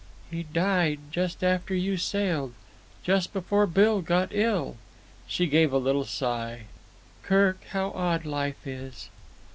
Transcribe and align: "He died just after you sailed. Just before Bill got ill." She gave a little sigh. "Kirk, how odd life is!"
"He 0.31 0.41
died 0.41 0.97
just 1.11 1.43
after 1.43 1.75
you 1.75 1.95
sailed. 1.95 2.53
Just 3.03 3.31
before 3.33 3.67
Bill 3.67 4.01
got 4.01 4.29
ill." 4.31 4.77
She 5.27 5.45
gave 5.45 5.71
a 5.71 5.77
little 5.77 6.05
sigh. 6.05 6.61
"Kirk, 7.21 7.59
how 7.69 7.91
odd 7.91 8.25
life 8.25 8.65
is!" 8.65 9.11